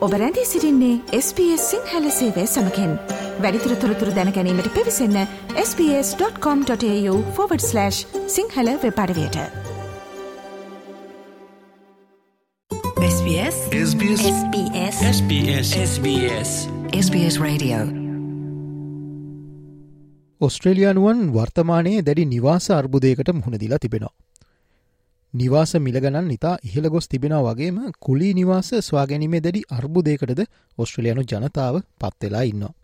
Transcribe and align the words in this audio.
ඔබ 0.00 0.14
රැඳී 0.14 0.44
සිරින්නේ 0.44 1.18
SBS 1.18 1.56
සිංහල 1.56 2.08
සේවය 2.08 2.46
සමකෙන්. 2.46 2.98
වැඩිතුර 3.42 3.74
තොරතුර 3.74 4.08
දැනැනීමට 4.08 4.74
පිවිසන්න 4.74 5.26
ps.com.ta/ 5.54 7.90
Sinhala 8.28 8.78
වෙපඩවයට 8.84 9.36
SBS 13.02 13.84
SBS 13.84 14.24
SBS 14.24 15.02
SBS 15.02 15.74
SBS 15.74 16.68
SBS 17.06 17.40
Radio. 17.40 17.76
ඔස්ට්‍රේලියයානුවන් 20.40 21.32
වර්තමානයේ 21.32 22.00
දැඩි 22.00 22.24
නිවාස 22.24 22.70
අර්බුදයකට 22.70 23.30
මුහුණදිලා 23.30 23.76
තිබෙනවා. 23.76 24.29
නිවාස 25.34 25.72
මිලගණන් 25.76 26.30
ඉතා 26.30 26.56
ඉහළ 26.64 26.88
ගොස් 26.88 27.06
තිබෙන 27.06 27.34
වගේම 27.38 27.76
කුලී 27.98 28.32
නිවාස 28.34 28.70
ස්වාගැනීමේ 28.80 29.40
දැඩි 29.40 29.62
අර්බුදයකටද 29.70 30.40
ඔස්ට්‍රලියනු 30.78 31.22
ජනතාව 31.24 31.76
පත්වෙලා 32.00 32.42
ඉන්නවා. 32.42 32.74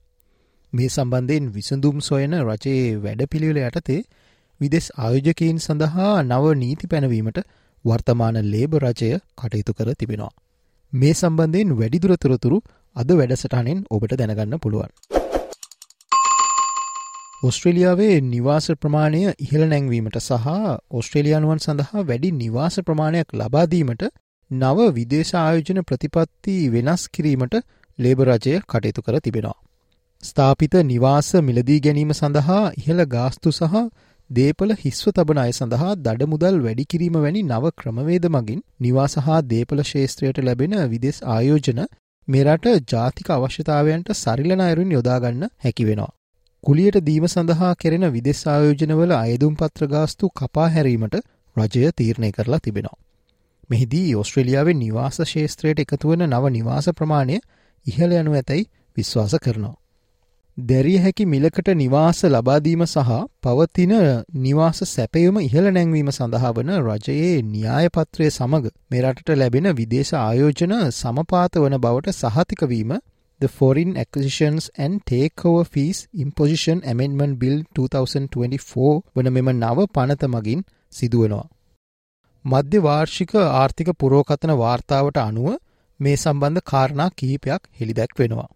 මේ 0.72 0.88
සම්බන්ධයෙන් 0.88 1.50
විසඳුම් 1.52 1.98
සොයන 2.00 2.38
රජයේ 2.40 2.86
වැඩ 2.98 3.26
පිළිවෙල 3.26 3.60
යටතේ 3.62 4.00
විදෙස් 4.60 4.88
ආයෝජකයින් 4.98 5.58
සඳහා 5.58 6.14
නව 6.22 6.54
නීති 6.54 6.86
පැනවීමට 6.86 7.42
වර්තමාන 7.84 8.38
ලේබ 8.44 8.78
රජය 8.78 9.12
කටයුතු 9.38 9.72
කර 9.72 9.94
තිබෙනවා. 9.94 10.32
මේ 10.92 11.14
සම්බන්ධයෙන් 11.14 11.76
වැඩිදුරතුරතුරු 11.76 12.58
අද 12.96 13.10
වැඩසටානෙන් 13.12 13.86
ඔබට 13.90 14.12
දැනගන්න 14.14 14.58
පුළුවන්. 14.58 14.92
ඔස්ට්‍රලියාවේ 17.46 18.14
නිවාස 18.26 18.66
ප්‍රමාණය 18.76 19.18
ඉහළ 19.38 19.64
නැංවීමට 19.64 20.16
සහ 20.18 20.46
ඔස්ට්‍රේලියනුවන් 20.92 21.60
සඳහා 21.60 22.04
වැඩි 22.04 22.30
නිවාස 22.34 22.78
ප්‍රමාණයක් 22.82 23.34
ලබාදීමට 23.34 24.04
නව 24.50 24.86
විදේශ 24.90 25.32
ආයෝජන 25.36 25.80
ප්‍රතිපත්ති 25.82 26.54
වෙනස් 26.70 27.04
කිරීමට 27.10 27.56
ලේබරජය 27.98 28.54
කටයුතු 28.64 29.02
කර 29.02 29.20
තිබෙනවා. 29.20 29.58
ස්ථාපිත 30.22 30.74
නිවාස 30.84 31.30
මිලදී 31.42 31.78
ගැනීම 31.80 32.12
සඳහා 32.12 32.64
ඉහළ 32.76 33.04
ගාස්තු 33.08 33.52
සහ 33.52 33.84
දේපල 34.30 34.76
හිස්ව 34.78 35.12
තබන 35.12 35.38
අය 35.38 35.52
සඳහා 35.52 35.92
දඩමුදල් 36.00 36.60
වැඩිකිරීම 36.62 37.18
වැනි 37.20 37.42
නව 37.44 37.74
ක්‍රමවේද 37.76 38.28
මගින් 38.30 38.66
නිවාස 38.80 39.20
හා 39.20 39.40
දේපල 39.46 39.82
ශේත්‍රයට 39.84 40.44
ලැබෙන 40.44 40.78
විදෙස් 40.88 41.18
ආයෝජන 41.30 41.82
මෙරට 42.28 42.70
ජාතික 42.90 43.28
අවශ්‍යතාවයන්ට 43.32 44.14
සරිලන 44.16 44.62
අයරුන් 44.62 44.94
යොදාගන්න 44.94 45.50
හැකිවෙනවා. 45.64 46.12
කුලියට 46.66 46.96
දීම 47.02 47.24
සඳහා 47.26 47.74
කෙරෙන 47.76 48.04
විදෙස් 48.10 48.40
ආයෝජනවල 48.48 49.12
අයදුම් 49.14 49.52
පත්‍ර 49.56 49.88
ගාස්තු 49.88 50.30
කපා 50.32 50.68
හැරීමට 50.70 51.16
රජය 51.56 51.90
තීරණය 51.92 52.30
කරලා 52.32 52.60
තිබෙනවා. 52.60 52.98
මෙහිදී 53.70 54.14
ඔස්ට්‍රලියාවේ 54.16 54.76
නිවාස 54.76 55.18
ශේත්‍රයට 55.24 55.82
එකතුවන 55.82 56.26
නව 56.26 56.52
නිවාස 56.52 56.88
ප්‍රමාණය 56.92 57.38
ඉහළ 57.86 58.16
යනු 58.16 58.34
ඇතැයි 58.34 58.68
විශ්වාස 58.96 59.36
කරනවා. 59.40 59.74
දැරිය 60.58 60.98
හැකි 60.98 61.24
මිලකට 61.26 61.68
නිවාස 61.74 62.24
ලබාදීම 62.26 62.84
සහ 62.84 63.16
පවතින 63.42 63.92
නිවාස 64.40 64.78
සැපයුම 64.88 65.38
ඉහළ 65.40 65.68
නැංවීම 65.70 66.10
සඳහා 66.12 66.52
වන 66.52 66.72
රජයේ 66.80 67.34
න්‍යායපත්‍රය 67.46 68.30
සමඟ 68.30 68.70
මෙරටට 68.90 69.36
ලැබෙන 69.36 69.68
විදේශ 69.76 70.14
ආයෝජන 70.18 70.74
සමපාත 70.92 71.58
වන 71.58 71.78
බවට 71.80 72.16
සහතිකවීම 72.22 72.96
the 73.40 73.48
Foreign 73.48 73.96
Acquisitions 73.96 74.70
and 74.76 75.04
Takeover 75.04 75.66
Fees 75.66 75.98
Imposition 76.14 76.78
Amendment 76.84 77.38
Bill 77.38 77.56
2024 77.74 78.94
වන 79.16 79.28
මෙම 79.32 79.50
නව 79.54 79.86
පනත 79.94 80.22
මගින් 80.26 80.64
සිදුවනවා. 80.92 81.46
මධ්‍ය 82.44 82.78
වාර්ෂික 82.78 83.32
ආර්ථික 83.42 83.90
පුරෝකතන 83.98 84.52
වාර්තාවට 84.54 85.18
අනුව 85.18 85.48
මේ 86.00 86.16
සම්බන්ධ 86.16 86.66
කාරණා 86.66 87.10
කිහිපයක් 87.16 87.62
හෙළිදැක් 87.80 88.12
වෙනවා. 88.18 88.48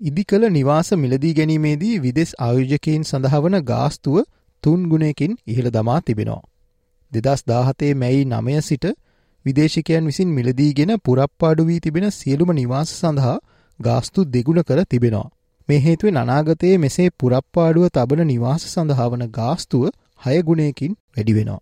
ඉදි 0.00 0.22
කළ 0.24 0.44
නිවාස 0.50 0.88
මිලදී 0.96 1.34
ගැනීමේදී 1.34 1.94
විදෙස් 1.98 2.30
ආයෝජකයින් 2.38 3.02
සඳහවන 3.02 3.58
ගාස්තුව 3.64 4.16
තුන් 4.62 4.80
ගුණයකින් 4.88 5.38
ඉහළ 5.46 5.70
දමා 5.70 6.00
තිබෙනවා. 6.00 6.42
දෙදස් 7.12 7.42
දාහතේ 7.48 7.94
මැයි 7.94 8.24
නමය 8.26 8.60
සිට 8.62 8.86
විදේශිකයන් 9.46 10.04
විසින් 10.06 10.28
මිලදීගෙන 10.28 10.92
පුරප්පාඩු 11.04 11.66
වී 11.66 11.80
තිබෙන 11.80 12.06
සියලුම 12.12 12.52
නිවාස 12.52 12.90
සඳහා 13.00 13.38
ගාස්තු 13.80 14.24
දෙගුණ 14.26 14.62
කර 14.62 14.80
තිබෙනවා. 14.84 15.28
මේ 15.68 15.80
හේතුවෙන් 15.80 16.18
අනාගතයේ 16.18 16.78
මෙසේ 16.78 17.08
පුරප්පාඩුව 17.18 17.84
තබන 17.88 18.26
නිවාස 18.26 18.64
සඳහාවන 18.68 19.28
ගාස්තුව 19.30 19.84
හයගුණයකින් 20.22 20.96
වැඩිවෙනවා. 21.14 21.60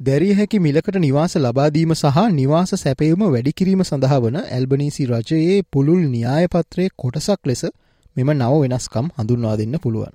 දැරිය 0.00 0.34
හැකි 0.34 0.58
මිලකට 0.58 0.96
නිවාස 0.98 1.34
ලබාදීම 1.38 1.92
සහ 1.94 2.18
නිවාස 2.32 2.72
සැපයුම 2.76 3.22
වැඩිකිරීම 3.26 3.82
සඳහාවන 3.84 4.36
ඇල්බනීසි 4.40 5.06
රජයේ 5.06 5.58
පුළුල් 5.72 6.02
න්‍යායපත්‍රයේ 6.08 6.94
කොටසක් 6.96 7.40
ලෙස 7.44 7.62
මෙම 8.16 8.30
නව 8.32 8.52
වෙනස්කම් 8.62 9.06
හඳුන්වා 9.14 9.56
දෙන්න 9.56 9.78
පුළුවන්. 9.78 10.12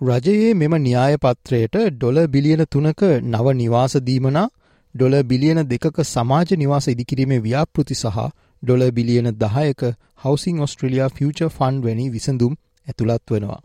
රජයේ 0.00 0.54
මෙම 0.54 0.74
න්‍යායපත්‍රයට 0.80 1.76
ඩොල 1.88 2.18
බිලියන 2.28 2.62
තුනක 2.68 3.02
නව 3.24 3.46
නිවාසදීමනා 3.54 4.48
ඩොල 4.94 5.14
බිලියන 5.24 5.60
දෙකක 5.66 5.96
සමාජ 6.06 6.50
නිවාස 6.56 6.86
ඉදිකිරීමේ 6.88 7.40
ව්‍යාපෘති 7.40 7.94
සහ 7.94 8.18
ඩොල 8.62 8.90
බිලියන 8.90 9.30
දහයක 9.36 9.82
හවසිං 10.22 10.60
ඔස්ට්‍රලයා 10.60 11.08
ෆියච 11.10 11.42
ෆන්් 11.48 11.82
වැනි 11.84 12.06
විසඳුම් 12.10 12.54
ඇතුළත් 12.86 13.30
වෙනවා. 13.30 13.60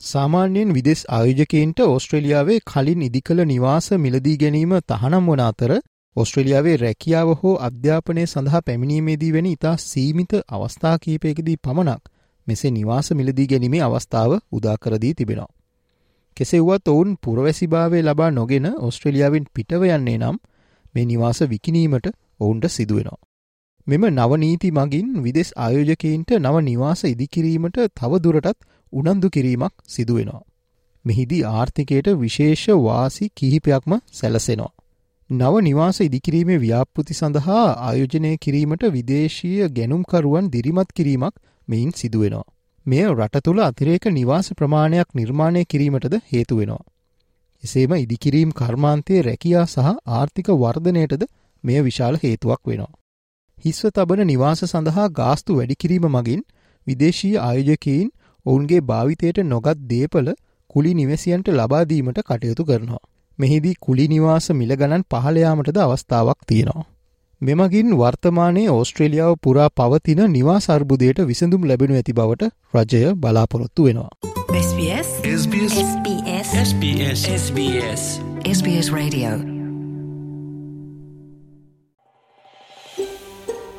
සාමාන්‍යයෙන් 0.00 0.74
විදෙස් 0.74 1.02
ආයෝජකයින්ට 1.08 1.80
ඔස්ට්‍රලියාවේ 1.82 2.60
කලින් 2.66 3.02
ඉදිකළ 3.02 3.44
නිවාස 3.44 3.90
මිලදී 3.98 4.36
ගැනීම 4.36 4.72
තහනම් 4.84 5.30
වන 5.30 5.42
අතර 5.42 5.72
ඔස්ට්‍රලියාවේ 6.16 6.76
රැකියාව 6.76 7.30
හෝ 7.40 7.54
අධ්‍යාපනය 7.60 8.26
සඳහා 8.26 8.62
පැමිණීමේදී 8.62 9.32
වැනි 9.32 9.52
ඉතා 9.52 9.76
සීමිත 9.80 10.32
අවස්ථා 10.50 10.96
කීපයකදී 10.98 11.56
පමණක් 11.58 12.02
මෙසේ 12.46 12.70
නිවාස 12.70 13.12
මිලදී 13.12 13.46
ගැනීමේ 13.46 13.82
අවස්ථාව 13.82 14.32
උදාකරදී 14.52 15.14
තිබෙනවා. 15.14 15.52
කෙසෙව්වත් 16.36 16.88
ඔවුන් 16.88 17.16
පුරවැසිභාවය 17.22 18.02
ලබා 18.02 18.30
නොගෙන 18.30 18.66
ඔස්ට්‍රලියාවෙන් 18.80 19.46
පිටව 19.54 19.82
යන්නේ 19.88 20.18
නම් 20.18 20.36
මේ 20.94 21.04
නිවාස 21.04 21.40
විකිනීමට 21.44 22.06
ඔවුන්ට 22.40 22.64
සිදුවෙනවා. 22.68 23.22
මෙම 23.86 24.04
නවනීති 24.08 24.68
මගින් 24.70 25.08
විදෙස් 25.22 25.50
ආයෝජකයින්ට 25.56 26.30
නව 26.36 26.60
නිවාස 26.60 27.00
ඉදිකිරීමට 27.04 27.78
තවදුරටත් 27.94 28.58
උනන්දු 28.92 29.28
කිරීමක් 29.30 29.74
සිදුවෙනවා. 29.86 30.40
මෙහිදී 31.04 31.42
ආර්ථිකයට 31.50 32.08
විශේෂ 32.18 32.64
වාසි 32.80 33.28
කිහිපයක්ම 33.36 33.94
සැලසෙනවා. 34.12 34.72
නව 35.30 35.60
නිවාස 35.60 36.00
ඉදිකිරීමේ 36.00 36.58
ව්‍යාපෘති 36.58 37.14
සඳහා 37.14 37.66
ආයෝජනය 37.82 38.32
කිරීමට 38.38 38.88
විදේශීය 38.92 39.68
ගැනුම්කරුවන් 39.70 40.50
දිරිමත් 40.52 40.90
කිරීමක් 40.94 41.36
මෙයින් 41.68 41.92
සිදුවෙනවා. 41.94 42.50
මෙය 42.86 43.04
රට 43.10 43.44
තුළ 43.44 43.60
අතිරේක 43.60 44.10
නිවාස 44.12 44.52
ප්‍රමාණයක් 44.56 45.14
නිර්මාණය 45.14 45.68
කිරීමටද 45.68 46.20
හේතුවෙනවා. 46.32 46.82
එසේම 47.64 47.92
ඉදිකිරීම් 47.94 48.50
කර්මාන්තයේ 48.54 49.22
රැකියා 49.22 49.66
සහ 49.66 49.94
ආර්ථික 50.14 50.52
වර්ධනයටද 50.56 51.32
මෙය 51.64 51.80
විශාල 51.82 52.22
හේතුවක් 52.22 52.62
වෙනවා. 52.66 52.92
හිස්ව 53.58 53.88
තබන 53.88 54.26
නිවාස 54.26 54.64
සඳහා 54.64 55.08
ගාස්තු 55.10 55.56
වැඩිකිරීම 55.56 56.06
මගින් 56.08 56.42
විදේශීය 56.86 57.36
ආයෝජකයින් 57.40 58.08
ඔවුන්ගේ 58.46 58.80
භාවිතයට 58.82 59.42
නොගත් 59.44 59.84
දේපල 59.90 60.32
කුලි 60.70 60.94
නිවැසියන්ට 60.94 61.48
ලබාදීමට 61.50 62.20
කටයුතු 62.22 62.64
කරනවා. 62.64 63.04
මෙහිදී 63.38 63.74
කුලි 63.80 64.08
නිවාස 64.08 64.50
මිලගණන් 64.52 65.06
පහළයාමටද 65.10 65.78
අවස්ථාවක් 65.78 66.40
තියෙනවා. 66.46 66.84
මෙමගින් 67.40 67.96
වර්තමානයේ 67.98 68.68
ඕස්ට්‍රේලියාව 68.68 69.34
පුරා 69.42 69.70
පවතින 69.76 70.22
නිවාස 70.28 70.70
අර්බුදයට 70.70 71.24
විසඳුම් 71.26 71.66
ලැබෙනු 71.66 71.94
ඇති 71.94 72.12
බවට 72.12 72.52
රජය 72.74 73.14
බලාපොරොත්තු 73.16 73.84
වෙනවා. 73.84 74.12
SBS 74.56 75.10
SBS 75.32 75.74
SBS 75.80 76.54
SBS 76.60 77.26
SBS 77.34 78.06
SBS 78.50 78.88
Radio 78.92 79.53